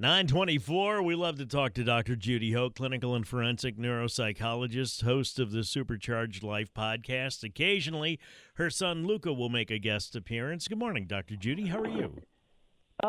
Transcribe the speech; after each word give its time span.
924, 0.00 1.02
we 1.02 1.16
love 1.16 1.38
to 1.38 1.44
talk 1.44 1.74
to 1.74 1.82
Dr. 1.82 2.14
Judy 2.14 2.52
Ho, 2.52 2.70
clinical 2.70 3.16
and 3.16 3.26
forensic 3.26 3.76
neuropsychologist, 3.76 5.02
host 5.02 5.40
of 5.40 5.50
the 5.50 5.64
Supercharged 5.64 6.44
Life 6.44 6.72
podcast. 6.72 7.42
Occasionally, 7.42 8.20
her 8.54 8.70
son 8.70 9.04
Luca 9.04 9.32
will 9.32 9.48
make 9.48 9.72
a 9.72 9.78
guest 9.80 10.14
appearance. 10.14 10.68
Good 10.68 10.78
morning, 10.78 11.08
Dr. 11.08 11.34
Judy. 11.34 11.66
How 11.66 11.80
are 11.80 11.88
you? 11.88 12.14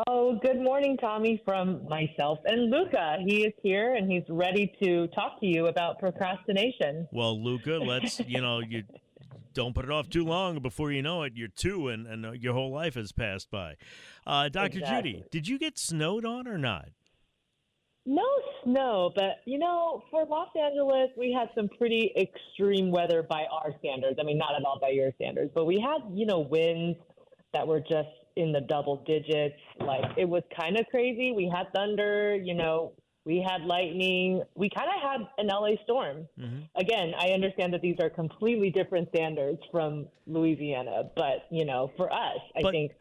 Oh, 0.08 0.40
good 0.42 0.60
morning, 0.60 0.96
Tommy, 0.96 1.40
from 1.44 1.88
myself 1.88 2.40
and 2.44 2.72
Luca. 2.72 3.18
He 3.24 3.44
is 3.44 3.52
here 3.62 3.94
and 3.94 4.10
he's 4.10 4.24
ready 4.28 4.72
to 4.82 5.06
talk 5.14 5.38
to 5.38 5.46
you 5.46 5.68
about 5.68 6.00
procrastination. 6.00 7.06
Well, 7.12 7.40
Luca, 7.40 7.78
let's, 7.78 8.18
you 8.26 8.40
know, 8.40 8.58
you 8.58 8.82
don't 9.52 9.74
put 9.74 9.84
it 9.84 9.90
off 9.90 10.08
too 10.08 10.24
long. 10.24 10.58
Before 10.60 10.92
you 10.92 11.02
know 11.02 11.22
it, 11.22 11.32
you're 11.36 11.48
two 11.48 11.88
and, 11.88 12.06
and 12.06 12.26
uh, 12.26 12.32
your 12.32 12.54
whole 12.54 12.72
life 12.72 12.94
has 12.94 13.12
passed 13.12 13.50
by. 13.50 13.76
Uh, 14.26 14.48
Dr. 14.48 14.78
Exactly. 14.78 15.12
Judy, 15.12 15.24
did 15.30 15.48
you 15.48 15.58
get 15.58 15.78
snowed 15.78 16.24
on 16.24 16.46
or 16.46 16.58
not? 16.58 16.88
No 18.06 18.26
snow, 18.64 19.12
but 19.14 19.40
you 19.44 19.58
know, 19.58 20.02
for 20.10 20.24
Los 20.24 20.48
Angeles, 20.56 21.10
we 21.18 21.32
had 21.32 21.48
some 21.54 21.68
pretty 21.76 22.12
extreme 22.16 22.90
weather 22.90 23.22
by 23.22 23.44
our 23.52 23.72
standards. 23.78 24.18
I 24.18 24.24
mean, 24.24 24.38
not 24.38 24.54
at 24.56 24.64
all 24.64 24.78
by 24.80 24.88
your 24.88 25.12
standards, 25.16 25.50
but 25.54 25.66
we 25.66 25.78
had, 25.78 26.00
you 26.12 26.24
know, 26.24 26.40
winds 26.40 26.98
that 27.52 27.66
were 27.66 27.80
just 27.80 28.08
in 28.36 28.52
the 28.52 28.62
double 28.62 29.04
digits. 29.06 29.60
Like 29.80 30.04
it 30.16 30.24
was 30.24 30.42
kind 30.58 30.78
of 30.78 30.86
crazy. 30.90 31.32
We 31.32 31.52
had 31.54 31.66
thunder, 31.74 32.36
you 32.36 32.54
know, 32.54 32.92
we 33.24 33.44
had 33.46 33.62
lightning. 33.66 34.42
We 34.54 34.70
kind 34.70 34.88
of 34.88 35.02
had 35.10 35.28
an 35.38 35.48
LA 35.48 35.76
storm. 35.84 36.26
Mm-hmm. 36.38 36.60
Again, 36.76 37.12
I 37.18 37.28
understand 37.30 37.72
that 37.74 37.82
these 37.82 37.96
are 38.00 38.10
completely 38.10 38.70
different 38.70 39.08
standards 39.14 39.58
from 39.70 40.06
Louisiana, 40.26 41.10
but 41.16 41.46
you 41.50 41.64
know, 41.64 41.90
for 41.96 42.12
us, 42.12 42.38
I 42.56 42.62
But- 42.62 42.72
think 42.72 42.92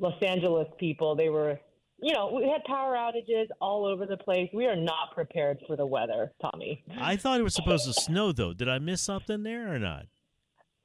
Los 0.00 0.20
Angeles 0.22 0.68
people, 0.78 1.16
they 1.16 1.28
were, 1.28 1.58
you 2.00 2.12
know, 2.14 2.30
we 2.32 2.48
had 2.48 2.62
power 2.64 2.94
outages 2.94 3.46
all 3.60 3.84
over 3.84 4.06
the 4.06 4.16
place. 4.16 4.48
We 4.54 4.66
are 4.66 4.76
not 4.76 5.12
prepared 5.14 5.58
for 5.66 5.76
the 5.76 5.86
weather, 5.86 6.32
Tommy. 6.40 6.84
I 7.00 7.16
thought 7.16 7.40
it 7.40 7.42
was 7.42 7.54
supposed 7.54 7.84
to 7.86 7.92
snow, 7.92 8.30
though. 8.32 8.52
Did 8.52 8.68
I 8.68 8.78
miss 8.78 9.00
something 9.02 9.42
there 9.42 9.74
or 9.74 9.78
not? 9.80 10.06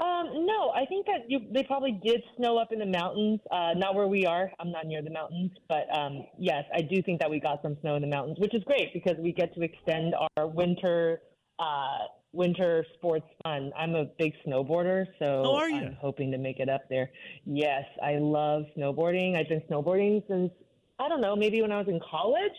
Um, 0.03 0.45
no, 0.45 0.71
I 0.75 0.85
think 0.85 1.05
that 1.05 1.29
you, 1.29 1.39
they 1.53 1.63
probably 1.63 1.93
did 2.03 2.21
snow 2.35 2.57
up 2.57 2.73
in 2.73 2.79
the 2.79 2.85
mountains. 2.85 3.39
Uh, 3.49 3.73
not 3.75 3.95
where 3.95 4.07
we 4.07 4.25
are. 4.25 4.51
I'm 4.59 4.69
not 4.69 4.85
near 4.85 5.01
the 5.01 5.09
mountains, 5.09 5.51
but 5.69 5.85
um, 5.97 6.25
yes, 6.37 6.65
I 6.75 6.81
do 6.81 7.01
think 7.01 7.21
that 7.21 7.29
we 7.29 7.39
got 7.39 7.61
some 7.61 7.77
snow 7.81 7.95
in 7.95 8.01
the 8.01 8.07
mountains, 8.07 8.37
which 8.39 8.53
is 8.53 8.63
great 8.65 8.91
because 8.93 9.15
we 9.17 9.31
get 9.31 9.53
to 9.55 9.61
extend 9.61 10.13
our 10.35 10.47
winter 10.47 11.21
uh, 11.59 11.99
winter 12.33 12.83
sports 12.95 13.27
fun. 13.43 13.71
I'm 13.77 13.95
a 13.95 14.05
big 14.17 14.33
snowboarder, 14.45 15.05
so 15.19 15.43
Oh, 15.45 15.55
are 15.55 15.69
you? 15.69 15.77
I'm 15.77 15.97
hoping 16.01 16.31
to 16.31 16.37
make 16.37 16.59
it 16.59 16.67
up 16.67 16.81
there. 16.89 17.09
Yes, 17.45 17.85
I 18.03 18.17
love 18.17 18.63
snowboarding. 18.77 19.37
I've 19.37 19.47
been 19.47 19.61
snowboarding 19.69 20.27
since 20.27 20.51
I 20.99 21.07
don't 21.09 21.21
know, 21.21 21.35
maybe 21.35 21.61
when 21.61 21.71
I 21.71 21.77
was 21.79 21.87
in 21.87 21.99
college. 21.99 22.51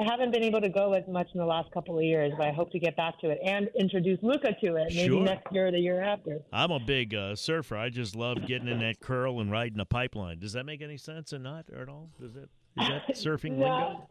I 0.00 0.04
haven't 0.10 0.30
been 0.32 0.42
able 0.42 0.62
to 0.62 0.68
go 0.70 0.94
as 0.94 1.06
much 1.06 1.28
in 1.34 1.40
the 1.40 1.44
last 1.46 1.70
couple 1.72 1.98
of 1.98 2.02
years, 2.04 2.32
but 2.38 2.46
I 2.46 2.52
hope 2.52 2.72
to 2.72 2.78
get 2.78 2.96
back 2.96 3.20
to 3.20 3.28
it 3.28 3.38
and 3.44 3.68
introduce 3.78 4.18
Luca 4.22 4.56
to 4.64 4.76
it 4.76 4.88
maybe 4.94 5.04
Sure. 5.04 5.24
next 5.24 5.52
year 5.52 5.66
or 5.66 5.70
the 5.70 5.78
year 5.78 6.00
after. 6.02 6.38
I'm 6.52 6.70
a 6.70 6.80
big 6.80 7.14
uh, 7.14 7.36
surfer. 7.36 7.76
I 7.76 7.90
just 7.90 8.16
love 8.16 8.46
getting 8.46 8.68
in 8.68 8.78
that 8.78 9.00
curl 9.00 9.40
and 9.40 9.50
riding 9.50 9.78
a 9.78 9.84
pipeline. 9.84 10.38
Does 10.38 10.54
that 10.54 10.64
make 10.64 10.80
any 10.80 10.96
sense 10.96 11.34
or 11.34 11.38
not 11.38 11.66
at 11.78 11.88
all? 11.90 12.08
Does 12.18 12.34
it? 12.34 12.48
Is 12.78 12.88
that 12.88 13.08
surfing 13.10 13.58
No. 13.58 13.64
lingo? 13.66 14.08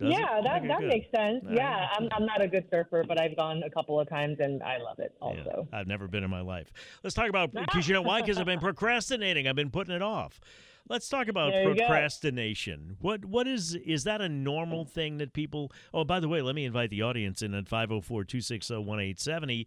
Does 0.00 0.08
it? 0.10 0.18
yeah, 0.18 0.40
that 0.42 0.56
Okay, 0.56 0.66
that 0.68 0.78
good. 0.80 0.88
makes 0.88 1.06
sense. 1.16 1.44
All 1.48 1.54
yeah, 1.54 1.70
right. 1.76 1.88
I'm 1.96 2.08
I'm 2.12 2.26
not 2.26 2.42
a 2.42 2.48
good 2.48 2.64
surfer, 2.72 3.04
but 3.06 3.20
I've 3.20 3.36
gone 3.36 3.62
a 3.62 3.70
couple 3.70 4.00
of 4.00 4.08
times 4.08 4.38
and 4.40 4.60
I 4.64 4.78
love 4.78 4.98
it 4.98 5.14
Yeah, 5.20 5.26
also. 5.28 5.68
I've 5.72 5.86
never 5.86 6.08
been 6.08 6.24
in 6.24 6.30
my 6.30 6.40
life. 6.40 6.72
Let's 7.04 7.14
talk 7.14 7.28
about 7.28 7.52
because 7.54 7.86
you 7.86 7.94
know 7.94 8.02
why? 8.02 8.22
Because 8.22 8.38
I've 8.38 8.46
been 8.46 8.58
procrastinating. 8.70 9.46
I've 9.46 9.54
been 9.54 9.70
putting 9.70 9.94
it 9.94 10.02
off. 10.02 10.40
Let's 10.88 11.08
talk 11.08 11.28
about 11.28 11.52
There 11.52 11.64
procrastination. 11.64 12.96
What 13.00 13.24
what 13.24 13.46
is 13.46 13.74
is 13.74 14.04
that 14.04 14.20
a 14.20 14.28
normal 14.28 14.84
thing 14.84 15.18
that 15.18 15.32
people? 15.32 15.72
Oh, 15.94 16.04
by 16.04 16.20
the 16.20 16.28
way, 16.28 16.42
let 16.42 16.54
me 16.54 16.64
invite 16.64 16.90
the 16.90 17.02
audience 17.02 17.42
in 17.42 17.54
at 17.54 17.66
504-260-1870. 17.66 19.66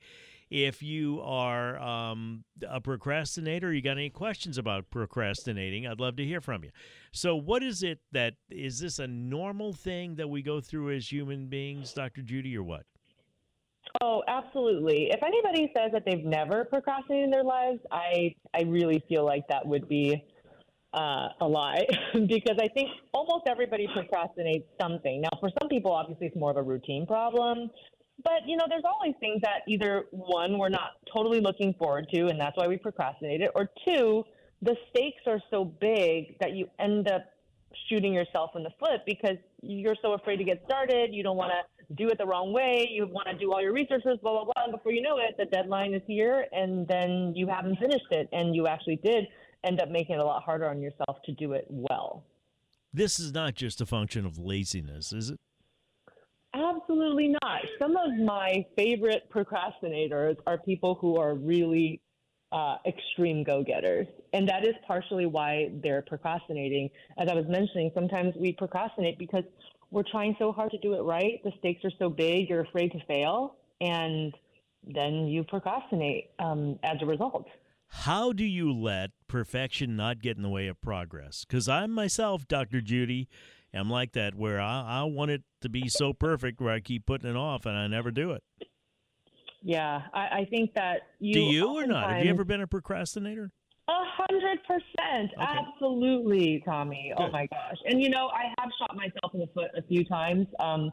If 0.51 0.83
you 0.83 1.21
are 1.21 1.79
um, 1.79 2.43
a 2.67 2.79
procrastinator, 2.79 3.73
you 3.73 3.81
got 3.81 3.97
any 3.97 4.11
questions 4.11 4.59
about 4.59 4.91
procrastinating? 4.91 5.87
I'd 5.87 5.99
love 5.99 6.17
to 6.17 6.23
hear 6.23 6.39
from 6.39 6.63
you. 6.63 6.69
So, 7.11 7.35
what 7.35 7.63
is 7.63 7.81
it 7.81 7.99
that 8.11 8.35
is 8.51 8.79
this 8.79 8.99
a 8.99 9.07
normal 9.07 9.73
thing 9.73 10.15
that 10.15 10.29
we 10.29 10.43
go 10.43 10.61
through 10.61 10.95
as 10.95 11.11
human 11.11 11.47
beings, 11.47 11.93
Dr. 11.93 12.21
Judy, 12.21 12.55
or 12.55 12.63
what? 12.63 12.83
Oh, 14.01 14.23
absolutely. 14.27 15.09
If 15.11 15.23
anybody 15.23 15.71
says 15.75 15.91
that 15.93 16.03
they've 16.05 16.23
never 16.23 16.65
procrastinated 16.65 17.25
in 17.25 17.31
their 17.31 17.43
lives, 17.43 17.79
I 17.91 18.35
I 18.53 18.63
really 18.63 19.03
feel 19.07 19.25
like 19.25 19.47
that 19.47 19.65
would 19.65 19.87
be 19.87 20.23
uh, 20.95 21.29
a 21.41 21.47
lie 21.47 21.85
because 22.13 22.57
I 22.59 22.67
think 22.69 22.89
almost 23.13 23.43
everybody 23.47 23.87
procrastinates 23.87 24.65
something. 24.81 25.21
Now, 25.21 25.37
for 25.39 25.49
some 25.59 25.69
people, 25.69 25.91
obviously, 25.91 26.27
it's 26.27 26.35
more 26.35 26.51
of 26.51 26.57
a 26.57 26.63
routine 26.63 27.05
problem. 27.05 27.69
But 28.23 28.47
you 28.47 28.55
know, 28.55 28.65
there's 28.69 28.85
always 28.85 29.13
things 29.19 29.41
that 29.41 29.61
either 29.67 30.05
one 30.11 30.57
we're 30.57 30.69
not 30.69 30.91
totally 31.13 31.41
looking 31.41 31.73
forward 31.73 32.07
to, 32.13 32.27
and 32.27 32.39
that's 32.39 32.55
why 32.55 32.67
we 32.67 32.77
procrastinate 32.77 33.41
it, 33.41 33.51
or 33.55 33.69
two, 33.85 34.23
the 34.61 34.75
stakes 34.89 35.21
are 35.27 35.41
so 35.51 35.65
big 35.65 36.39
that 36.39 36.53
you 36.53 36.69
end 36.79 37.09
up 37.09 37.25
shooting 37.89 38.13
yourself 38.13 38.51
in 38.55 38.63
the 38.63 38.71
foot 38.79 39.01
because 39.05 39.37
you're 39.61 39.97
so 40.01 40.13
afraid 40.13 40.37
to 40.37 40.45
get 40.45 40.63
started. 40.65 41.13
You 41.13 41.23
don't 41.23 41.35
want 41.35 41.51
to 41.51 41.93
do 41.95 42.07
it 42.09 42.17
the 42.17 42.25
wrong 42.25 42.53
way. 42.53 42.87
You 42.89 43.05
want 43.05 43.27
to 43.27 43.37
do 43.37 43.51
all 43.51 43.61
your 43.61 43.73
researches, 43.73 44.17
blah, 44.21 44.31
blah, 44.31 44.45
blah. 44.45 44.63
And 44.63 44.71
before 44.71 44.93
you 44.93 45.01
know 45.01 45.17
it, 45.17 45.35
the 45.37 45.45
deadline 45.45 45.93
is 45.93 46.01
here 46.07 46.45
and 46.51 46.87
then 46.87 47.33
you 47.35 47.47
haven't 47.47 47.77
finished 47.79 48.07
it. 48.11 48.29
And 48.31 48.55
you 48.55 48.67
actually 48.67 48.99
did 49.03 49.25
end 49.65 49.81
up 49.81 49.89
making 49.89 50.15
it 50.15 50.19
a 50.19 50.25
lot 50.25 50.43
harder 50.43 50.69
on 50.69 50.81
yourself 50.81 51.17
to 51.25 51.31
do 51.33 51.53
it 51.53 51.65
well. 51.69 52.23
This 52.93 53.19
is 53.19 53.33
not 53.33 53.55
just 53.55 53.81
a 53.81 53.85
function 53.85 54.25
of 54.25 54.37
laziness, 54.37 55.11
is 55.11 55.29
it? 55.29 55.39
Absolutely 56.53 57.35
not. 57.41 57.61
Some 57.79 57.97
of 57.97 58.17
my 58.17 58.65
favorite 58.77 59.29
procrastinators 59.29 60.37
are 60.47 60.57
people 60.57 60.95
who 60.95 61.17
are 61.17 61.35
really 61.35 61.99
uh, 62.53 62.77
extreme 62.85 63.43
go 63.43 63.61
getters. 63.63 64.07
And 64.31 64.47
that 64.47 64.65
is 64.65 64.73
partially 64.87 65.25
why 65.25 65.71
they're 65.83 66.03
procrastinating. 66.03 66.89
As 67.17 67.27
I 67.29 67.33
was 67.33 67.45
mentioning, 67.49 67.91
sometimes 67.93 68.33
we 68.37 68.53
procrastinate 68.53 69.19
because 69.19 69.43
we're 69.91 70.03
trying 70.09 70.35
so 70.39 70.53
hard 70.53 70.71
to 70.71 70.77
do 70.77 70.93
it 70.93 71.01
right. 71.01 71.43
The 71.43 71.51
stakes 71.59 71.83
are 71.83 71.91
so 71.99 72.09
big, 72.09 72.49
you're 72.49 72.61
afraid 72.61 72.93
to 72.93 72.99
fail. 73.05 73.55
And 73.81 74.33
then 74.87 75.27
you 75.27 75.43
procrastinate 75.43 76.29
um, 76.39 76.79
as 76.83 76.97
a 77.01 77.05
result. 77.05 77.45
How 77.89 78.31
do 78.31 78.45
you 78.45 78.71
let 78.71 79.11
perfection 79.27 79.95
not 79.95 80.21
get 80.21 80.37
in 80.37 80.43
the 80.43 80.49
way 80.49 80.67
of 80.67 80.81
progress? 80.81 81.45
Because 81.47 81.67
I'm 81.67 81.91
myself, 81.91 82.47
Dr. 82.47 82.81
Judy, 82.81 83.27
am 83.73 83.89
like 83.89 84.13
that 84.13 84.35
where 84.35 84.59
I, 84.59 85.01
I 85.01 85.03
want 85.03 85.31
it 85.31 85.43
to 85.61 85.69
be 85.69 85.87
so 85.89 86.13
perfect 86.13 86.61
where 86.61 86.73
I 86.73 86.79
keep 86.79 87.05
putting 87.05 87.29
it 87.29 87.35
off 87.35 87.65
and 87.65 87.77
I 87.77 87.87
never 87.87 88.11
do 88.11 88.31
it. 88.31 88.43
Yeah, 89.61 90.03
I, 90.13 90.19
I 90.19 90.47
think 90.49 90.75
that 90.75 91.01
you. 91.19 91.33
do 91.33 91.39
you 91.41 91.67
or 91.75 91.87
not? 91.87 92.11
Have 92.11 92.23
you 92.23 92.29
ever 92.29 92.43
been 92.43 92.61
a 92.61 92.67
procrastinator? 92.67 93.51
A 93.87 94.03
hundred 94.17 94.59
percent, 94.63 95.31
absolutely, 95.39 96.61
Tommy. 96.65 97.13
Oh 97.17 97.29
my 97.31 97.47
gosh! 97.47 97.77
And 97.85 98.01
you 98.01 98.09
know, 98.09 98.29
I 98.29 98.53
have 98.59 98.69
shot 98.79 98.95
myself 98.95 99.33
in 99.33 99.39
the 99.39 99.49
foot 99.53 99.71
a 99.75 99.81
few 99.83 100.03
times. 100.05 100.45
Um, 100.59 100.91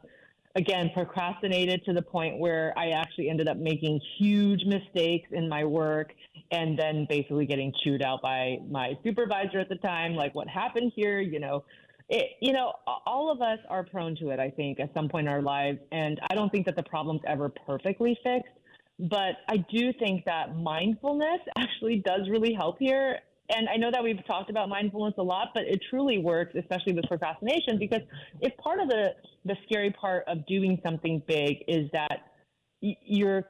again, 0.54 0.90
procrastinated 0.94 1.84
to 1.84 1.92
the 1.92 2.02
point 2.02 2.38
where 2.38 2.72
I 2.76 2.90
actually 2.90 3.30
ended 3.30 3.48
up 3.48 3.56
making 3.56 4.00
huge 4.18 4.64
mistakes 4.64 5.28
in 5.32 5.48
my 5.48 5.64
work, 5.64 6.12
and 6.50 6.78
then 6.78 7.06
basically 7.08 7.46
getting 7.46 7.72
chewed 7.82 8.02
out 8.02 8.20
by 8.22 8.58
my 8.68 8.92
supervisor 9.02 9.58
at 9.58 9.68
the 9.68 9.76
time. 9.76 10.14
Like, 10.14 10.34
what 10.34 10.48
happened 10.48 10.92
here? 10.94 11.20
You 11.20 11.40
know, 11.40 11.64
it, 12.08 12.32
you 12.40 12.52
know, 12.52 12.72
all 13.06 13.32
of 13.32 13.40
us 13.40 13.58
are 13.70 13.84
prone 13.84 14.16
to 14.16 14.30
it, 14.30 14.38
I 14.38 14.50
think, 14.50 14.80
at 14.80 14.92
some 14.94 15.08
point 15.08 15.26
in 15.26 15.32
our 15.32 15.42
lives. 15.42 15.78
And 15.92 16.20
I 16.30 16.34
don't 16.34 16.50
think 16.50 16.66
that 16.66 16.76
the 16.76 16.82
problem's 16.82 17.22
ever 17.26 17.50
perfectly 17.66 18.18
fixed. 18.22 18.52
But 18.98 19.36
I 19.48 19.56
do 19.72 19.92
think 19.98 20.24
that 20.26 20.54
mindfulness 20.56 21.40
actually 21.58 22.02
does 22.04 22.28
really 22.30 22.52
help 22.52 22.76
here. 22.78 23.18
And 23.50 23.68
I 23.68 23.76
know 23.76 23.90
that 23.90 24.02
we've 24.02 24.24
talked 24.26 24.50
about 24.50 24.68
mindfulness 24.68 25.14
a 25.18 25.22
lot, 25.22 25.48
but 25.52 25.64
it 25.64 25.80
truly 25.90 26.18
works, 26.18 26.54
especially 26.58 26.94
with 26.94 27.04
procrastination, 27.06 27.78
because 27.78 28.00
if 28.40 28.56
part 28.56 28.80
of 28.80 28.88
the, 28.88 29.10
the 29.44 29.56
scary 29.66 29.90
part 29.90 30.24
of 30.26 30.46
doing 30.46 30.80
something 30.84 31.22
big 31.26 31.64
is 31.68 31.90
that 31.92 32.32
you're, 32.80 33.44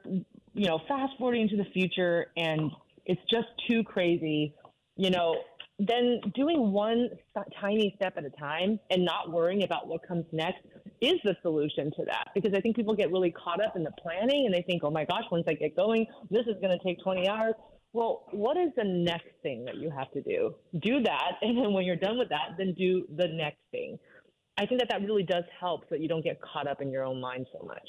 you 0.53 0.67
know, 0.67 0.79
fast 0.87 1.13
forwarding 1.17 1.43
into 1.43 1.57
the 1.57 1.69
future 1.71 2.27
and 2.37 2.71
it's 3.05 3.21
just 3.31 3.47
too 3.69 3.83
crazy, 3.83 4.53
you 4.95 5.09
know, 5.09 5.35
then 5.79 6.21
doing 6.35 6.71
one 6.71 7.09
tiny 7.59 7.93
step 7.95 8.13
at 8.17 8.25
a 8.25 8.29
time 8.31 8.79
and 8.91 9.03
not 9.03 9.31
worrying 9.31 9.63
about 9.63 9.87
what 9.87 10.07
comes 10.07 10.25
next 10.31 10.59
is 11.01 11.15
the 11.23 11.35
solution 11.41 11.91
to 11.97 12.05
that. 12.05 12.27
Because 12.35 12.53
I 12.55 12.61
think 12.61 12.75
people 12.75 12.95
get 12.95 13.11
really 13.11 13.31
caught 13.31 13.63
up 13.63 13.75
in 13.75 13.83
the 13.83 13.91
planning 14.01 14.45
and 14.45 14.53
they 14.53 14.61
think, 14.61 14.83
oh 14.83 14.91
my 14.91 15.05
gosh, 15.05 15.23
once 15.31 15.45
I 15.47 15.53
get 15.53 15.75
going, 15.75 16.05
this 16.29 16.45
is 16.45 16.55
going 16.61 16.77
to 16.77 16.83
take 16.83 17.01
20 17.03 17.27
hours. 17.27 17.55
Well, 17.93 18.25
what 18.31 18.57
is 18.57 18.71
the 18.75 18.83
next 18.83 19.29
thing 19.43 19.65
that 19.65 19.75
you 19.77 19.91
have 19.91 20.11
to 20.11 20.21
do? 20.21 20.55
Do 20.81 21.01
that. 21.03 21.33
And 21.41 21.57
then 21.57 21.73
when 21.73 21.85
you're 21.85 21.95
done 21.95 22.17
with 22.17 22.29
that, 22.29 22.57
then 22.57 22.73
do 22.73 23.05
the 23.15 23.27
next 23.27 23.59
thing. 23.71 23.99
I 24.57 24.65
think 24.65 24.81
that 24.81 24.89
that 24.89 25.01
really 25.01 25.23
does 25.23 25.43
help 25.59 25.81
so 25.81 25.87
that 25.91 25.99
you 26.01 26.07
don't 26.07 26.23
get 26.23 26.41
caught 26.41 26.67
up 26.67 26.81
in 26.81 26.91
your 26.91 27.05
own 27.05 27.21
mind 27.21 27.47
so 27.53 27.65
much. 27.65 27.87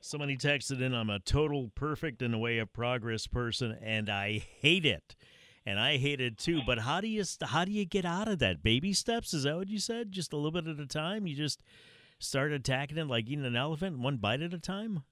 Somebody 0.00 0.36
texted 0.36 0.80
in, 0.80 0.94
I'm 0.94 1.10
a 1.10 1.18
total 1.18 1.70
perfect 1.74 2.22
in 2.22 2.30
the 2.30 2.38
way 2.38 2.58
of 2.58 2.72
progress 2.72 3.26
person, 3.26 3.76
and 3.82 4.08
I 4.08 4.44
hate 4.60 4.86
it 4.86 5.16
and 5.68 5.78
I 5.78 5.98
hate 5.98 6.20
it 6.20 6.38
too. 6.38 6.62
But 6.64 6.78
how 6.78 7.02
do 7.02 7.08
you 7.08 7.24
how 7.42 7.66
do 7.66 7.72
you 7.72 7.84
get 7.84 8.06
out 8.06 8.26
of 8.26 8.38
that? 8.38 8.62
Baby 8.62 8.94
steps? 8.94 9.34
Is 9.34 9.42
that 9.42 9.56
what 9.56 9.68
you 9.68 9.78
said? 9.78 10.12
Just 10.12 10.32
a 10.32 10.36
little 10.36 10.50
bit 10.50 10.66
at 10.66 10.80
a 10.80 10.86
time. 10.86 11.26
You 11.26 11.36
just 11.36 11.62
start 12.18 12.52
attacking 12.52 12.96
it 12.96 13.06
like 13.06 13.28
eating 13.28 13.44
an 13.44 13.54
elephant, 13.54 13.98
one 13.98 14.16
bite 14.16 14.40
at 14.40 14.54
a 14.54 14.58
time. 14.58 15.02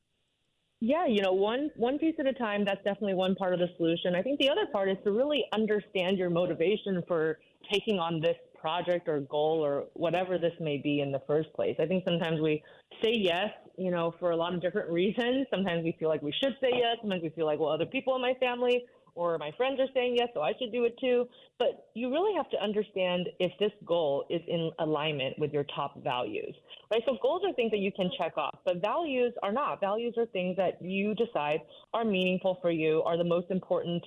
Yeah, 0.80 1.06
you 1.06 1.22
know, 1.22 1.32
one 1.32 1.70
one 1.76 1.98
piece 1.98 2.16
at 2.18 2.26
a 2.26 2.34
time. 2.34 2.64
That's 2.64 2.84
definitely 2.84 3.14
one 3.14 3.34
part 3.34 3.54
of 3.54 3.60
the 3.60 3.68
solution. 3.78 4.14
I 4.14 4.22
think 4.22 4.38
the 4.38 4.50
other 4.50 4.66
part 4.70 4.90
is 4.90 4.98
to 5.04 5.10
really 5.10 5.44
understand 5.54 6.18
your 6.18 6.28
motivation 6.28 7.02
for 7.08 7.38
taking 7.72 7.98
on 7.98 8.20
this 8.20 8.36
project 8.60 9.08
or 9.08 9.20
goal 9.20 9.64
or 9.64 9.84
whatever 9.94 10.38
this 10.38 10.52
may 10.60 10.76
be 10.76 11.00
in 11.00 11.12
the 11.12 11.22
first 11.26 11.52
place. 11.54 11.76
I 11.80 11.86
think 11.86 12.04
sometimes 12.04 12.40
we 12.40 12.62
say 13.02 13.12
yes, 13.14 13.48
you 13.78 13.90
know, 13.90 14.14
for 14.20 14.32
a 14.32 14.36
lot 14.36 14.54
of 14.54 14.60
different 14.60 14.90
reasons. 15.00 15.46
Sometimes 15.50 15.82
we 15.82 15.96
feel 15.98 16.10
like 16.10 16.20
we 16.20 16.34
should 16.42 16.54
say 16.60 16.70
yes. 16.74 16.98
Sometimes 17.00 17.22
we 17.22 17.30
feel 17.30 17.46
like, 17.46 17.58
well, 17.58 17.70
other 17.70 17.86
people 17.86 18.14
in 18.16 18.20
my 18.20 18.34
family 18.38 18.84
or 19.16 19.38
my 19.38 19.50
friends 19.56 19.80
are 19.80 19.88
saying 19.94 20.14
yes, 20.16 20.28
so 20.34 20.42
I 20.42 20.52
should 20.58 20.70
do 20.70 20.84
it 20.84 20.94
too. 21.00 21.26
But 21.58 21.88
you 21.94 22.10
really 22.10 22.36
have 22.36 22.48
to 22.50 22.62
understand 22.62 23.28
if 23.40 23.50
this 23.58 23.72
goal 23.84 24.24
is 24.30 24.42
in 24.46 24.70
alignment 24.78 25.38
with 25.38 25.52
your 25.52 25.64
top 25.74 26.02
values, 26.04 26.54
right? 26.92 27.02
So 27.06 27.16
goals 27.20 27.42
are 27.46 27.52
things 27.54 27.70
that 27.72 27.78
you 27.80 27.90
can 27.90 28.10
check 28.18 28.36
off, 28.36 28.58
but 28.64 28.80
values 28.80 29.32
are 29.42 29.52
not. 29.52 29.80
Values 29.80 30.14
are 30.18 30.26
things 30.26 30.56
that 30.56 30.80
you 30.80 31.14
decide 31.14 31.60
are 31.94 32.04
meaningful 32.04 32.58
for 32.62 32.70
you, 32.70 33.02
are 33.02 33.16
the 33.16 33.24
most 33.24 33.50
important 33.50 34.04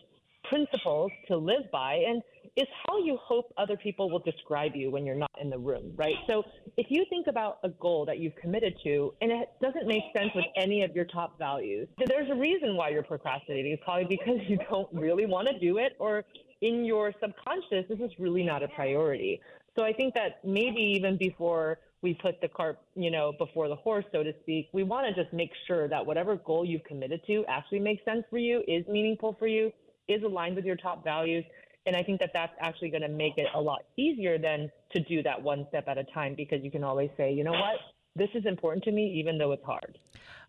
principles 0.47 1.11
to 1.27 1.38
live 1.38 1.63
by. 1.71 1.95
And 2.07 2.21
is 2.59 2.67
how 2.85 2.97
you 3.00 3.17
hope 3.21 3.53
other 3.57 3.77
people 3.77 4.09
will 4.09 4.19
describe 4.19 4.75
you 4.75 4.91
when 4.91 5.06
you're 5.06 5.15
not 5.15 5.31
in 5.41 5.50
the 5.50 5.57
room, 5.57 5.94
right? 5.95 6.15
So 6.27 6.44
if 6.75 6.88
you 6.89 7.06
think 7.09 7.27
about 7.27 7.59
a 7.63 7.69
goal 7.69 8.06
that 8.06 8.19
you've 8.19 8.35
committed 8.35 8.75
to 8.83 9.13
and 9.21 9.31
it 9.31 9.50
doesn't 9.61 9.88
make 9.88 10.03
sense 10.15 10.29
with 10.35 10.45
any 10.57 10.83
of 10.83 10.94
your 10.94 11.06
top 11.06 11.39
values, 11.39 11.88
there's 12.06 12.29
a 12.29 12.35
reason 12.35 12.75
why 12.75 12.89
you're 12.89 13.03
procrastinating. 13.03 13.71
It's 13.71 13.83
probably 13.83 14.06
because 14.06 14.39
you 14.47 14.57
don't 14.69 14.89
really 14.91 15.25
want 15.25 15.47
to 15.47 15.57
do 15.57 15.77
it 15.77 15.95
or 16.00 16.25
in 16.61 16.83
your 16.83 17.13
subconscious, 17.21 17.85
this 17.88 18.00
is 18.00 18.11
really 18.19 18.44
not 18.44 18.61
a 18.61 18.67
priority. 18.67 19.39
So 19.77 19.85
I 19.85 19.94
think 19.94 20.13
that 20.15 20.44
maybe 20.44 20.81
even 20.97 21.17
before 21.17 21.79
we 22.01 22.13
put 22.13 22.41
the 22.41 22.50
cart, 22.50 22.79
you 22.95 23.11
know, 23.11 23.31
before 23.38 23.69
the 23.69 23.75
horse, 23.75 24.03
so 24.11 24.23
to 24.23 24.33
speak, 24.41 24.67
we 24.73 24.83
want 24.83 25.07
to 25.07 25.23
just 25.23 25.33
make 25.33 25.51
sure 25.67 25.88
that 25.88 26.06
whatever 26.06 26.35
goal 26.35 26.65
you've 26.65 26.83
committed 26.83 27.21
to 27.27 27.45
actually 27.47 27.79
makes 27.79 28.03
sense 28.03 28.25
for 28.29 28.38
you, 28.38 28.61
is 28.67 28.85
meaningful 28.88 29.38
for 29.39 29.47
you, 29.47 29.71
is 30.09 30.23
aligned 30.23 30.56
with 30.56 30.65
your 30.65 30.75
top 30.75 31.03
values, 31.03 31.45
and 31.86 31.96
I 31.96 32.04
think 32.04 32.20
that 32.20 32.31
that's 32.34 32.54
actually 32.60 32.90
going 32.90 33.02
to 33.02 33.10
make 33.10 33.38
it 33.38 33.48
a 33.56 33.60
lot 33.60 33.84
easier 33.98 34.38
than 34.38 34.70
to 34.92 35.00
do 35.02 35.24
that 35.24 35.42
one 35.42 35.66
step 35.70 35.88
at 35.88 35.98
a 35.98 36.04
time 36.06 36.36
because 36.36 36.64
you 36.64 36.72
can 36.72 36.84
always 36.84 37.10
say, 37.18 37.31
you 37.34 37.44
know 37.44 37.52
what, 37.52 37.78
this 38.16 38.30
is 38.34 38.46
important 38.46 38.84
to 38.86 38.92
me, 38.92 39.14
even 39.20 39.38
though 39.38 39.52
it's 39.52 39.64
hard. 39.64 39.98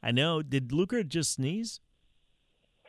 I 0.02 0.12
know. 0.12 0.42
Did 0.42 0.72
Luca 0.72 1.04
just 1.04 1.34
sneeze? 1.34 1.80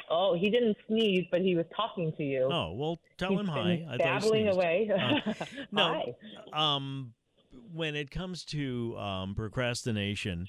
Oh, 0.09 0.35
he 0.35 0.49
didn't 0.49 0.75
sneeze, 0.87 1.25
but 1.31 1.41
he 1.41 1.55
was 1.55 1.65
talking 1.75 2.11
to 2.17 2.23
you. 2.23 2.49
Oh 2.51 2.73
well, 2.73 2.99
tell 3.17 3.31
He's 3.31 3.39
him 3.39 3.47
hi. 3.47 3.85
I 3.89 3.97
babbling 3.97 4.49
away. 4.49 4.91
Uh, 4.93 5.33
no, 5.71 6.03
hi. 6.53 6.77
um, 6.77 7.13
when 7.71 7.95
it 7.95 8.11
comes 8.11 8.43
to 8.45 8.97
um, 8.97 9.35
procrastination, 9.35 10.47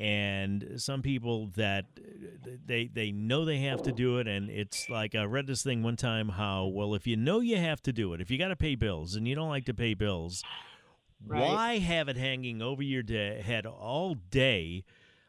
and 0.00 0.72
some 0.76 1.02
people 1.02 1.48
that 1.56 1.84
uh, 1.98 2.50
they 2.66 2.86
they 2.92 3.12
know 3.12 3.44
they 3.44 3.58
have 3.60 3.80
to 3.82 3.92
do 3.92 4.18
it 4.18 4.26
and 4.26 4.50
it's 4.50 4.88
like 4.88 5.14
I 5.14 5.24
read 5.24 5.46
this 5.46 5.62
thing 5.62 5.82
one 5.82 5.96
time 5.96 6.30
how 6.30 6.66
well 6.66 6.94
if 6.94 7.06
you 7.06 7.16
know 7.16 7.40
you 7.40 7.56
have 7.58 7.80
to 7.82 7.92
do 7.92 8.12
it 8.14 8.20
if 8.20 8.30
you 8.30 8.38
got 8.38 8.48
to 8.48 8.56
pay 8.56 8.74
bills 8.74 9.14
and 9.14 9.26
you 9.28 9.34
don't 9.34 9.48
like 9.50 9.66
to 9.66 9.74
pay 9.74 9.94
bills 9.94 10.42
Right. 11.26 11.40
why 11.40 11.78
have 11.78 12.08
it 12.08 12.16
hanging 12.18 12.60
over 12.60 12.82
your 12.82 13.02
day, 13.02 13.40
head 13.40 13.64
all 13.64 14.14
day 14.14 14.84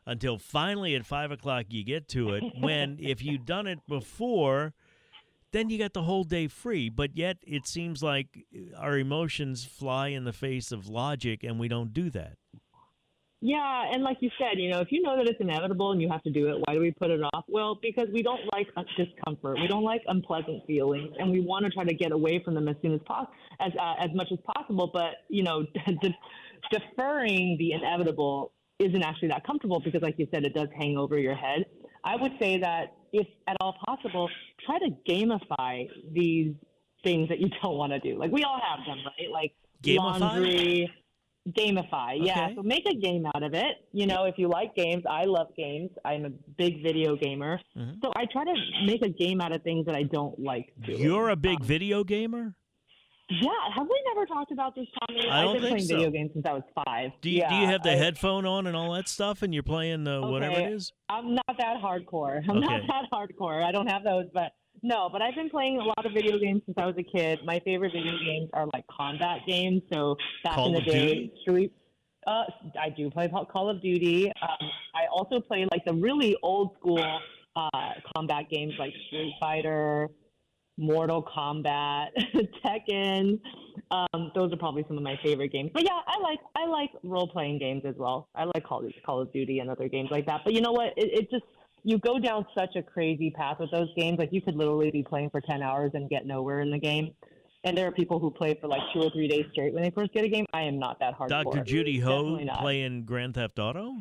until 0.05 0.37
finally 0.37 0.93
at 0.93 1.05
five 1.05 1.31
o'clock 1.31 1.67
you 1.69 1.83
get 1.85 2.09
to 2.09 2.31
it 2.33 2.43
when 2.59 2.97
if 3.01 3.23
you'd 3.23 3.45
done 3.45 3.65
it 3.65 3.79
before 3.87 4.73
then 5.51 5.69
you 5.69 5.77
got 5.77 5.93
the 5.93 6.03
whole 6.03 6.25
day 6.25 6.47
free 6.47 6.89
but 6.89 7.15
yet 7.15 7.37
it 7.47 7.65
seems 7.65 8.03
like 8.03 8.45
uh, 8.53 8.75
our 8.77 8.97
emotions 8.97 9.63
fly 9.63 10.09
in 10.09 10.25
the 10.25 10.33
face 10.33 10.71
of 10.71 10.87
logic 10.89 11.43
and 11.43 11.59
we 11.59 11.67
don't 11.69 11.93
do 11.93 12.09
that 12.09 12.37
Yeah, 13.41 13.91
and 13.91 14.01
like 14.01 14.17
you 14.21 14.29
said, 14.39 14.57
you 14.57 14.69
know, 14.71 14.79
if 14.79 14.91
you 14.91 15.01
know 15.01 15.17
that 15.17 15.27
it's 15.27 15.39
inevitable 15.39 15.91
and 15.91 16.01
you 16.01 16.09
have 16.09 16.23
to 16.23 16.31
do 16.31 16.47
it, 16.47 16.63
why 16.65 16.73
do 16.73 16.79
we 16.79 16.91
put 16.91 17.11
it 17.11 17.21
off? 17.21 17.45
Well, 17.47 17.77
because 17.81 18.07
we 18.13 18.23
don't 18.23 18.41
like 18.53 18.67
discomfort, 18.97 19.59
we 19.59 19.67
don't 19.67 19.83
like 19.83 20.01
unpleasant 20.07 20.65
feelings, 20.65 21.13
and 21.19 21.31
we 21.31 21.41
want 21.41 21.65
to 21.65 21.71
try 21.71 21.83
to 21.83 21.93
get 21.93 22.11
away 22.11 22.41
from 22.43 22.55
them 22.55 22.67
as 22.67 22.75
soon 22.81 22.93
as 22.93 23.01
possible, 23.05 23.33
as 23.59 23.71
uh, 23.79 23.93
as 23.99 24.09
much 24.15 24.29
as 24.31 24.39
possible. 24.55 24.89
But 24.91 25.25
you 25.29 25.43
know, 25.43 25.63
de- 26.01 26.15
deferring 26.71 27.57
the 27.59 27.73
inevitable 27.73 28.51
isn't 28.79 29.03
actually 29.03 29.29
that 29.29 29.45
comfortable 29.45 29.79
because, 29.79 30.01
like 30.01 30.15
you 30.17 30.27
said, 30.33 30.43
it 30.43 30.53
does 30.53 30.69
hang 30.77 30.97
over 30.97 31.17
your 31.17 31.35
head. 31.35 31.65
I 32.03 32.15
would 32.15 32.33
say 32.39 32.59
that 32.59 32.93
if 33.13 33.27
at 33.47 33.57
all 33.59 33.75
possible, 33.85 34.29
try 34.65 34.79
to 34.79 34.89
gamify 35.07 35.87
these 36.11 36.53
things 37.03 37.29
that 37.29 37.39
you 37.39 37.49
don't 37.61 37.77
want 37.77 37.91
to 37.93 37.99
do. 37.99 38.17
Like 38.17 38.31
we 38.31 38.43
all 38.43 38.59
have 38.59 38.85
them, 38.85 38.97
right? 39.05 39.31
Like 39.31 39.53
Gamify? 39.83 40.19
laundry. 40.19 40.91
Gamify, 41.49 42.17
yeah. 42.19 42.45
Okay. 42.45 42.55
So 42.55 42.63
make 42.63 42.85
a 42.87 42.95
game 42.95 43.25
out 43.35 43.43
of 43.43 43.53
it. 43.53 43.87
You 43.91 44.07
know, 44.07 44.23
if 44.25 44.35
you 44.37 44.47
like 44.47 44.75
games, 44.75 45.03
I 45.07 45.25
love 45.25 45.47
games. 45.55 45.91
I'm 46.03 46.25
a 46.25 46.29
big 46.57 46.81
video 46.81 47.15
gamer. 47.15 47.59
Mhm. 47.77 48.01
So 48.03 48.11
I 48.15 48.25
try 48.25 48.43
to 48.45 48.53
make 48.85 49.03
a 49.03 49.09
game 49.09 49.41
out 49.41 49.51
of 49.55 49.61
things 49.61 49.85
that 49.85 49.95
I 49.95 50.03
don't 50.03 50.37
like 50.39 50.73
doing. 50.85 50.99
you're 50.99 51.29
a 51.29 51.35
big 51.35 51.61
Um, 51.61 51.67
video 51.67 52.03
gamer 52.03 52.55
Yeah, 53.29 53.49
have 53.75 53.87
we 53.87 54.03
never 54.13 54.25
talked 54.27 54.51
about 54.51 54.75
this, 54.75 54.85
Tommy? 54.99 55.27
I 55.29 55.41
don't 55.41 55.53
have 55.55 55.61
been 55.61 55.69
playing 55.71 55.85
so. 55.85 55.95
video 55.95 56.11
games 56.11 56.31
since 56.33 56.45
I 56.45 56.53
was 56.53 56.63
five. 56.85 57.09
Do 57.21 57.29
you, 57.31 57.39
yeah, 57.39 57.49
do 57.49 57.55
you 57.55 57.65
have 57.65 57.81
the 57.81 57.91
I, 57.93 57.95
headphone 57.95 58.45
on 58.45 58.67
and 58.67 58.75
all 58.75 58.93
that 58.93 59.07
stuff, 59.07 59.41
and 59.41 59.51
you're 59.51 59.63
playing 59.63 60.03
the 60.03 60.21
whatever 60.21 60.59
it 60.59 60.73
is? 60.73 60.93
I'm 61.09 61.33
not 61.33 61.57
that 61.57 61.77
hardcore. 61.81 62.43
I'm 62.47 62.59
not 62.59 62.81
that 62.87 63.09
hardcore. 63.11 63.63
I 63.63 63.71
don't 63.71 63.87
have 63.87 64.03
those, 64.03 64.25
but 64.31 64.51
no. 64.85 65.09
But 65.11 65.21
I've 65.21 65.35
been 65.35 65.49
playing 65.49 65.79
a 65.79 65.83
lot 65.83 66.05
of 66.05 66.13
video 66.13 66.37
games 66.37 66.61
since 66.65 66.77
I 66.77 66.85
was 66.85 66.95
a 66.97 67.03
kid. 67.03 67.39
My 67.43 67.59
favorite 67.59 67.91
video 67.93 68.17
games 68.23 68.49
are 68.53 68.67
like 68.73 68.85
combat 68.87 69.39
games. 69.47 69.81
So 69.91 70.15
back 70.43 70.55
Call 70.55 70.67
in 70.67 70.73
the 70.73 70.81
day? 70.81 71.31
Street. 71.41 71.73
Uh, 72.27 72.43
I 72.79 72.89
do 72.89 73.09
play 73.09 73.29
Call 73.51 73.69
of 73.69 73.81
Duty. 73.81 74.31
Um, 74.41 74.69
I 74.95 75.05
also 75.11 75.39
play 75.39 75.67
like 75.71 75.85
the 75.85 75.93
really 75.93 76.35
old 76.41 76.75
school 76.79 77.03
uh, 77.55 77.69
combat 78.15 78.49
games 78.49 78.73
like 78.79 78.93
Street 79.07 79.33
Fighter, 79.39 80.09
Mortal 80.77 81.23
Kombat, 81.23 82.07
Tekken. 82.65 83.39
Um, 83.91 84.31
those 84.33 84.51
are 84.51 84.57
probably 84.57 84.83
some 84.87 84.97
of 84.97 85.03
my 85.03 85.17
favorite 85.23 85.51
games. 85.51 85.69
But 85.73 85.83
yeah, 85.83 85.99
I 86.07 86.19
like 86.19 86.39
I 86.55 86.65
like 86.65 86.89
role 87.03 87.27
playing 87.27 87.59
games 87.59 87.83
as 87.85 87.95
well. 87.97 88.27
I 88.35 88.45
like 88.45 88.63
Call 88.63 88.85
of, 88.85 88.91
Call 89.05 89.21
of 89.21 89.31
Duty 89.31 89.59
and 89.59 89.69
other 89.69 89.87
games 89.87 90.09
like 90.11 90.25
that. 90.25 90.41
But 90.43 90.53
you 90.53 90.61
know 90.61 90.71
what? 90.71 90.93
It, 90.97 91.13
it 91.13 91.31
just 91.31 91.45
you 91.85 91.99
go 91.99 92.17
down 92.17 92.45
such 92.57 92.75
a 92.75 92.81
crazy 92.81 93.29
path 93.29 93.59
with 93.59 93.71
those 93.71 93.89
games. 93.95 94.17
Like 94.17 94.33
you 94.33 94.41
could 94.41 94.55
literally 94.55 94.89
be 94.89 95.03
playing 95.03 95.29
for 95.29 95.39
ten 95.39 95.61
hours 95.61 95.91
and 95.93 96.09
get 96.09 96.25
nowhere 96.25 96.59
in 96.59 96.71
the 96.71 96.79
game. 96.79 97.11
And 97.63 97.77
there 97.77 97.87
are 97.87 97.91
people 97.91 98.19
who 98.19 98.29
play 98.31 98.57
for 98.59 98.67
like 98.67 98.81
two 98.93 99.01
or 99.01 99.09
three 99.11 99.27
days 99.27 99.45
straight 99.51 99.73
when 99.73 99.83
they 99.83 99.91
first 99.91 100.11
get 100.13 100.25
a 100.25 100.27
game. 100.27 100.45
I 100.53 100.63
am 100.63 100.77
not 100.79 100.99
that 100.99 101.17
hardcore. 101.17 101.29
Dr. 101.29 101.63
Judy 101.63 101.99
Ho 101.99 102.37
playing 102.59 103.05
Grand 103.05 103.35
Theft 103.35 103.57
Auto? 103.59 103.95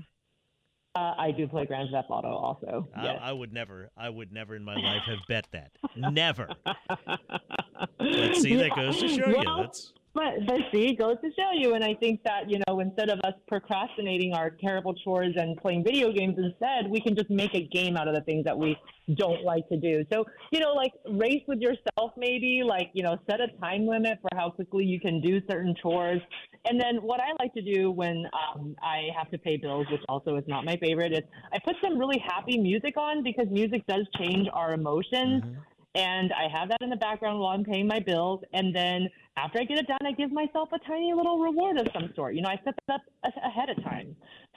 Uh, 0.95 1.15
I 1.19 1.31
do 1.33 1.49
play 1.49 1.67
Grand 1.67 1.89
Theft 1.91 2.09
Auto 2.11 2.29
also. 2.29 2.89
I, 2.95 3.05
Yes. 3.05 3.21
I 3.23 3.33
would 3.33 3.53
never, 3.53 3.91
I 3.97 4.09
would 4.09 4.33
never 4.33 4.55
in 4.55 4.65
my 4.65 4.77
life 4.77 5.03
have 5.07 5.19
bet 5.29 5.47
that. 5.53 5.73
Never. 5.97 6.49
Let's 8.01 8.41
see, 8.41 8.55
that 8.57 8.77
goes 8.77 9.01
to 9.01 9.09
show 9.09 9.29
you. 9.29 9.43
Well, 9.45 9.63
That's 9.63 9.93
But 10.15 10.47
but 10.47 10.59
see, 10.73 10.95
goes 10.95 11.17
to 11.23 11.31
show 11.37 11.51
you. 11.53 11.75
And 11.75 11.83
I 11.83 11.95
think 11.95 12.23
that 12.23 12.49
you 12.49 12.61
know, 12.67 12.81
instead 12.81 13.11
of 13.11 13.19
us 13.25 13.35
procrastinating 13.49 14.33
our 14.33 14.51
terrible 14.51 14.95
chores 14.95 15.35
and 15.37 15.57
playing 15.57 15.85
video 15.85 16.13
games, 16.13 16.37
instead 16.39 16.89
we 16.89 17.01
can 17.01 17.17
just 17.17 17.31
make 17.31 17.55
a 17.55 17.67
game 17.67 17.97
out 17.97 18.07
of 18.07 18.15
the 18.15 18.21
things 18.21 18.45
that 18.45 18.57
we 18.57 18.77
don't 19.17 19.43
like 19.43 19.69
to 19.69 19.77
do. 19.77 20.05
So 20.13 20.25
you 20.53 20.61
know, 20.61 20.73
like 20.73 20.93
race 21.11 21.43
with 21.49 21.61
yourself, 21.61 22.13
maybe 22.17 22.63
like 22.65 22.91
you 22.95 23.03
know, 23.03 23.19
set 23.29 23.41
a 23.41 23.49
time 23.61 23.87
limit 23.87 24.19
for 24.23 24.31
how 24.37 24.51
quickly 24.51 24.85
you 24.85 25.01
can 25.01 25.21
do 25.21 25.41
certain 25.51 25.75
chores. 25.83 26.21
And 26.65 26.81
then 26.81 26.97
what 27.03 27.21
I 27.21 27.33
like 27.43 27.53
to 27.55 27.63
do 27.63 27.91
when 27.91 28.25
um, 28.33 28.77
I 28.83 29.09
have 29.19 29.31
to 29.33 29.39
pay 29.39 29.57
bills, 29.57 29.87
which 29.91 30.01
also 30.09 30.37
is 30.37 30.45
not 30.47 30.65
my 30.65 30.77
favorite, 30.77 31.13
is 31.13 31.23
I 31.53 31.59
put 31.65 31.75
some 31.83 31.99
really 31.99 32.23
happy 32.25 32.57
music 32.57 32.97
on 32.97 33.25
because 33.25 33.47
music 33.51 33.85
does 33.89 34.07
change 34.17 34.49
our 34.53 34.75
emotions. 34.75 35.43
Mm-hmm 35.43 35.61
and 35.95 36.33
I 36.33 36.49
have 36.49 36.69
that 36.71 36.79
in 36.81 36.91
the 36.91 36.97
background 36.97 37.39
while 37.39 37.51
I'm 37.51 37.65
paying 37.65 37.87
my 37.87 38.01
bills. 38.01 38.41
And 38.53 38.75
then 38.75 39.09
after 39.37 39.61
I 39.61 39.65
get 39.65 39.79
it 39.79 39.87
done, 39.87 39.99
I 40.05 40.13
give 40.13 40.33
myself 40.33 40.71
a 40.73 40.79
tiny 40.87 41.13
little 41.15 41.39
reward 41.39 41.79
of 41.79 41.87
some 41.93 42.13
sort. 42.17 42.35
You 42.35 42.43
know, 42.43 42.49
I 42.49 42.61
set 42.65 42.75
that 42.89 42.95
up 42.95 43.03
ahead 43.45 43.71
of 43.71 43.83
time 43.85 44.17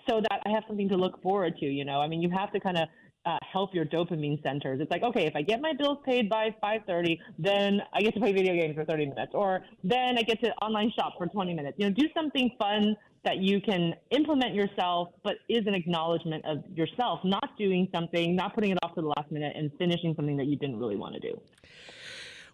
so 0.09 0.21
that 0.21 0.41
I 0.45 0.49
have 0.49 0.63
something 0.67 0.89
to 0.89 0.97
look 0.97 1.21
forward 1.21 1.57
to. 1.57 1.65
You 1.65 1.85
know, 1.85 2.01
I 2.01 2.07
mean, 2.07 2.21
you 2.21 2.29
have 2.31 2.51
to 2.53 2.59
kind 2.59 2.77
of 2.77 2.87
uh, 3.25 3.37
help 3.51 3.75
your 3.75 3.85
dopamine 3.85 4.41
centers. 4.41 4.79
It's 4.81 4.89
like, 4.89 5.03
okay, 5.03 5.25
if 5.25 5.35
I 5.35 5.41
get 5.41 5.61
my 5.61 5.73
bills 5.73 5.99
paid 6.05 6.29
by 6.29 6.55
5:30, 6.63 7.19
then 7.37 7.81
I 7.93 8.01
get 8.01 8.13
to 8.13 8.19
play 8.19 8.31
video 8.31 8.53
games 8.53 8.75
for 8.75 8.85
30 8.85 9.07
minutes, 9.07 9.33
or 9.35 9.63
then 9.83 10.17
I 10.17 10.21
get 10.23 10.39
to 10.43 10.51
online 10.61 10.91
shop 10.97 11.13
for 11.17 11.27
20 11.27 11.53
minutes. 11.53 11.77
You 11.77 11.89
know, 11.89 11.93
do 11.93 12.07
something 12.15 12.51
fun 12.57 12.95
that 13.27 13.39
you 13.39 13.59
can 13.59 13.93
implement 14.11 14.55
yourself, 14.55 15.09
but 15.21 15.35
is 15.49 15.67
an 15.67 15.73
acknowledgement 15.73 16.45
of 16.45 16.63
yourself 16.73 17.19
not 17.25 17.57
doing 17.57 17.89
something, 17.93 18.37
not 18.37 18.55
putting 18.55 18.71
it 18.71 18.77
off 18.81 18.95
to 18.95 19.01
the 19.01 19.07
last 19.07 19.29
minute, 19.29 19.51
and 19.53 19.69
finishing 19.77 20.13
something 20.15 20.37
that 20.37 20.45
you 20.45 20.55
didn't 20.55 20.79
really 20.79 20.95
want 20.95 21.13
to 21.13 21.19
do. 21.19 21.37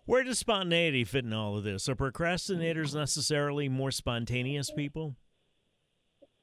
Where 0.05 0.23
does 0.23 0.39
spontaneity 0.39 1.03
fit 1.03 1.25
in 1.25 1.31
all 1.31 1.55
of 1.55 1.63
this? 1.63 1.87
Are 1.87 1.95
procrastinators 1.95 2.95
necessarily 2.95 3.69
more 3.69 3.91
spontaneous 3.91 4.71
people? 4.71 5.15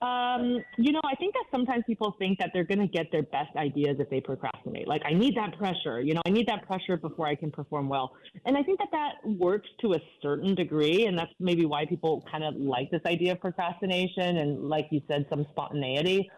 Um, 0.02 0.64
you 0.78 0.92
know, 0.92 1.00
I 1.04 1.14
think 1.16 1.34
that 1.34 1.44
sometimes 1.50 1.84
people 1.86 2.16
think 2.18 2.38
that 2.38 2.50
they're 2.54 2.64
going 2.64 2.80
to 2.80 2.86
get 2.86 3.12
their 3.12 3.22
best 3.22 3.54
ideas 3.56 3.96
if 3.98 4.08
they 4.08 4.20
procrastinate. 4.20 4.88
Like, 4.88 5.02
I 5.04 5.12
need 5.12 5.36
that 5.36 5.58
pressure. 5.58 6.00
You 6.00 6.14
know, 6.14 6.22
I 6.24 6.30
need 6.30 6.48
that 6.48 6.66
pressure 6.66 6.96
before 6.96 7.26
I 7.26 7.34
can 7.34 7.50
perform 7.50 7.88
well. 7.88 8.12
And 8.46 8.56
I 8.56 8.62
think 8.62 8.78
that 8.78 8.88
that 8.92 9.16
works 9.24 9.68
to 9.82 9.92
a 9.92 9.98
certain 10.22 10.54
degree, 10.54 11.04
and 11.04 11.18
that's 11.18 11.32
maybe 11.38 11.66
why 11.66 11.84
people 11.84 12.24
kind 12.30 12.44
of 12.44 12.54
like 12.56 12.90
this 12.90 13.02
idea 13.04 13.32
of 13.32 13.40
procrastination 13.40 14.38
and, 14.38 14.68
like 14.70 14.88
you 14.90 15.02
said, 15.06 15.26
some 15.28 15.46
spontaneity. 15.50 16.30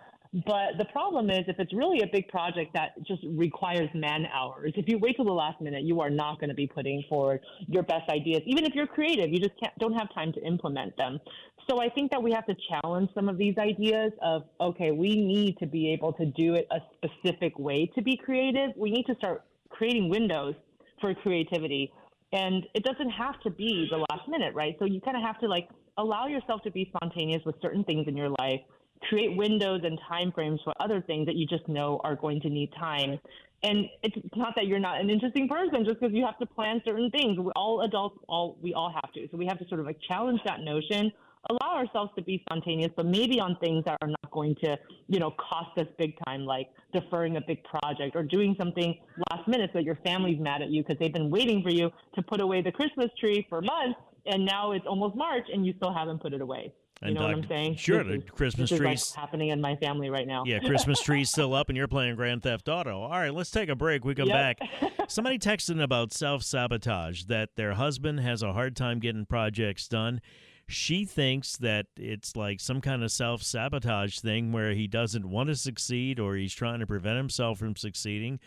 But 0.46 0.78
the 0.78 0.86
problem 0.86 1.28
is, 1.28 1.40
if 1.46 1.60
it's 1.60 1.74
really 1.74 2.00
a 2.00 2.06
big 2.10 2.26
project 2.28 2.72
that 2.72 2.92
just 3.06 3.22
requires 3.28 3.90
man 3.94 4.26
hours, 4.32 4.72
if 4.76 4.88
you 4.88 4.98
wait 4.98 5.16
till 5.16 5.26
the 5.26 5.30
last 5.30 5.60
minute, 5.60 5.82
you 5.82 6.00
are 6.00 6.08
not 6.08 6.40
going 6.40 6.48
to 6.48 6.54
be 6.54 6.66
putting 6.66 7.04
forward 7.06 7.40
your 7.68 7.82
best 7.82 8.08
ideas. 8.08 8.40
Even 8.46 8.64
if 8.64 8.74
you're 8.74 8.86
creative, 8.86 9.30
you 9.30 9.38
just 9.38 9.52
can't, 9.60 9.78
don't 9.78 9.92
have 9.92 10.08
time 10.14 10.32
to 10.32 10.42
implement 10.42 10.96
them. 10.96 11.20
So 11.68 11.80
I 11.80 11.88
think 11.88 12.10
that 12.10 12.22
we 12.22 12.32
have 12.32 12.46
to 12.46 12.56
challenge 12.68 13.10
some 13.14 13.28
of 13.28 13.38
these 13.38 13.56
ideas 13.58 14.12
of, 14.20 14.44
okay, 14.60 14.90
we 14.90 15.10
need 15.10 15.58
to 15.58 15.66
be 15.66 15.92
able 15.92 16.12
to 16.14 16.26
do 16.26 16.54
it 16.54 16.66
a 16.70 16.80
specific 16.96 17.58
way 17.58 17.90
to 17.94 18.02
be 18.02 18.16
creative. 18.16 18.70
We 18.76 18.90
need 18.90 19.06
to 19.06 19.14
start 19.16 19.44
creating 19.70 20.08
windows 20.08 20.54
for 21.00 21.14
creativity. 21.14 21.92
And 22.32 22.64
it 22.74 22.82
doesn't 22.84 23.10
have 23.10 23.40
to 23.42 23.50
be 23.50 23.88
the 23.90 24.04
last 24.10 24.28
minute, 24.28 24.54
right? 24.54 24.76
So 24.78 24.86
you 24.86 25.00
kind 25.00 25.16
of 25.16 25.22
have 25.22 25.38
to 25.40 25.48
like 25.48 25.68
allow 25.98 26.26
yourself 26.26 26.62
to 26.62 26.70
be 26.70 26.90
spontaneous 26.94 27.42
with 27.44 27.56
certain 27.60 27.84
things 27.84 28.08
in 28.08 28.16
your 28.16 28.30
life, 28.38 28.60
create 29.08 29.36
windows 29.36 29.82
and 29.84 29.98
time 30.08 30.32
frames 30.32 30.60
for 30.64 30.72
other 30.80 31.00
things 31.00 31.26
that 31.26 31.36
you 31.36 31.46
just 31.46 31.68
know 31.68 32.00
are 32.02 32.16
going 32.16 32.40
to 32.40 32.48
need 32.48 32.70
time. 32.78 33.18
And 33.62 33.86
it's 34.02 34.16
not 34.34 34.54
that 34.56 34.66
you're 34.66 34.80
not 34.80 35.00
an 35.00 35.10
interesting 35.10 35.48
person 35.48 35.84
just 35.84 36.00
because 36.00 36.14
you 36.14 36.24
have 36.24 36.38
to 36.38 36.46
plan 36.46 36.82
certain 36.84 37.10
things. 37.10 37.38
We, 37.38 37.52
All 37.54 37.82
adults, 37.82 38.18
all 38.28 38.58
we 38.60 38.74
all 38.74 38.92
have 38.92 39.12
to. 39.12 39.28
So 39.30 39.36
we 39.36 39.46
have 39.46 39.58
to 39.58 39.68
sort 39.68 39.80
of 39.80 39.86
like 39.86 39.98
challenge 40.08 40.40
that 40.46 40.60
notion 40.60 41.12
allow 41.50 41.76
ourselves 41.76 42.10
to 42.16 42.22
be 42.22 42.40
spontaneous, 42.48 42.90
but 42.96 43.06
maybe 43.06 43.40
on 43.40 43.56
things 43.60 43.84
that 43.84 43.98
are 44.00 44.08
not 44.08 44.30
going 44.30 44.54
to, 44.62 44.76
you 45.08 45.18
know, 45.18 45.32
cost 45.32 45.76
us 45.78 45.86
big 45.98 46.14
time, 46.26 46.44
like 46.44 46.68
deferring 46.92 47.36
a 47.36 47.40
big 47.46 47.58
project 47.64 48.14
or 48.14 48.22
doing 48.22 48.54
something 48.58 48.98
last 49.30 49.48
minute 49.48 49.70
so 49.72 49.78
that 49.78 49.84
your 49.84 49.98
family's 50.04 50.40
mad 50.40 50.62
at 50.62 50.70
you 50.70 50.82
because 50.82 50.98
they've 51.00 51.12
been 51.12 51.30
waiting 51.30 51.62
for 51.62 51.70
you 51.70 51.90
to 52.14 52.22
put 52.22 52.40
away 52.40 52.62
the 52.62 52.72
Christmas 52.72 53.08
tree 53.18 53.46
for 53.48 53.60
months, 53.60 53.98
and 54.26 54.44
now 54.44 54.72
it's 54.72 54.86
almost 54.86 55.16
March 55.16 55.46
and 55.52 55.66
you 55.66 55.74
still 55.76 55.92
haven't 55.92 56.20
put 56.20 56.32
it 56.32 56.40
away. 56.40 56.72
You 57.00 57.08
and 57.08 57.16
know 57.16 57.22
what 57.22 57.32
I'm 57.32 57.48
saying? 57.48 57.76
Sure, 57.76 58.04
this 58.04 58.22
the 58.24 58.30
Christmas 58.30 58.70
is, 58.70 58.78
trees 58.78 59.10
like 59.10 59.20
happening 59.20 59.48
in 59.48 59.60
my 59.60 59.74
family 59.76 60.08
right 60.08 60.26
now. 60.26 60.44
Yeah, 60.46 60.60
Christmas 60.60 61.00
trees 61.00 61.30
still 61.30 61.52
up, 61.52 61.68
and 61.68 61.76
you're 61.76 61.88
playing 61.88 62.14
Grand 62.14 62.44
Theft 62.44 62.68
Auto. 62.68 63.00
All 63.00 63.10
right, 63.10 63.34
let's 63.34 63.50
take 63.50 63.68
a 63.68 63.74
break. 63.74 64.04
We 64.04 64.14
come 64.14 64.28
yep. 64.28 64.60
back. 64.60 65.08
Somebody 65.08 65.40
texting 65.40 65.82
about 65.82 66.12
self 66.12 66.44
sabotage 66.44 67.24
that 67.24 67.56
their 67.56 67.74
husband 67.74 68.20
has 68.20 68.44
a 68.44 68.52
hard 68.52 68.76
time 68.76 69.00
getting 69.00 69.26
projects 69.26 69.88
done 69.88 70.20
she 70.68 71.04
thinks 71.04 71.56
that 71.58 71.86
it's 71.96 72.36
like 72.36 72.60
some 72.60 72.80
kind 72.80 73.02
of 73.02 73.12
self 73.12 73.42
sabotage 73.42 74.18
thing 74.18 74.52
where 74.52 74.72
he 74.72 74.86
doesn't 74.86 75.28
want 75.28 75.48
to 75.48 75.56
succeed 75.56 76.18
or 76.18 76.36
he's 76.36 76.54
trying 76.54 76.80
to 76.80 76.86
prevent 76.86 77.16
himself 77.16 77.58
from 77.58 77.76
succeeding, 77.76 78.40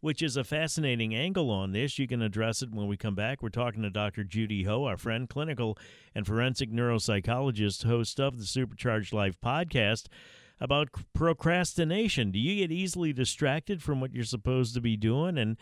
which 0.00 0.22
is 0.22 0.36
a 0.36 0.44
fascinating 0.44 1.14
angle 1.14 1.50
on 1.50 1.72
this. 1.72 1.98
You 1.98 2.06
can 2.06 2.22
address 2.22 2.62
it 2.62 2.70
when 2.72 2.86
we 2.86 2.96
come 2.96 3.14
back. 3.14 3.42
We're 3.42 3.48
talking 3.48 3.82
to 3.82 3.90
Dr. 3.90 4.24
Judy 4.24 4.64
Ho, 4.64 4.84
our 4.84 4.96
friend, 4.96 5.28
clinical 5.28 5.78
and 6.14 6.26
forensic 6.26 6.70
neuropsychologist, 6.70 7.84
host 7.84 8.20
of 8.20 8.38
the 8.38 8.46
Supercharged 8.46 9.12
Life 9.12 9.40
podcast. 9.40 10.06
About 10.60 10.90
procrastination. 11.12 12.30
Do 12.30 12.38
you 12.38 12.54
get 12.54 12.70
easily 12.70 13.12
distracted 13.12 13.82
from 13.82 14.00
what 14.00 14.14
you're 14.14 14.22
supposed 14.22 14.74
to 14.74 14.80
be 14.80 14.96
doing? 14.96 15.36
And 15.36 15.56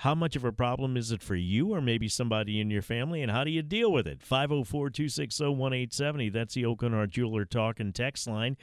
how 0.00 0.14
much 0.14 0.34
of 0.34 0.46
a 0.46 0.52
problem 0.52 0.96
is 0.96 1.12
it 1.12 1.22
for 1.22 1.34
you 1.34 1.74
or 1.74 1.82
maybe 1.82 2.08
somebody 2.08 2.58
in 2.58 2.70
your 2.70 2.80
family, 2.80 3.20
and 3.20 3.30
how 3.30 3.44
do 3.44 3.50
you 3.50 3.60
deal 3.60 3.92
with 3.92 4.06
it? 4.06 4.22
504 4.22 4.88
260 4.88 5.44
1870. 5.44 6.30
That's 6.30 6.54
the 6.54 6.62
Aucoin 6.62 6.92
Hart 6.92 7.10
Jeweler 7.10 7.44
Talk 7.44 7.80
and 7.80 7.94
text 7.94 8.26
line. 8.26 8.56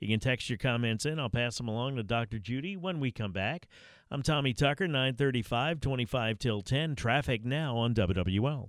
You 0.00 0.08
can 0.08 0.20
text 0.20 0.50
your 0.50 0.58
comments 0.58 1.06
in. 1.06 1.18
I'll 1.18 1.30
pass 1.30 1.56
them 1.56 1.68
along 1.68 1.96
to 1.96 2.02
Dr. 2.02 2.38
Judy 2.38 2.76
when 2.76 3.00
we 3.00 3.10
come 3.10 3.32
back. 3.32 3.68
I'm 4.10 4.22
Tommy 4.22 4.52
Tucker, 4.52 4.86
935, 4.86 5.80
25 5.80 6.38
till 6.38 6.60
10. 6.60 6.94
Traffic 6.94 7.42
now 7.42 7.78
on 7.78 7.94
WWL. 7.94 8.68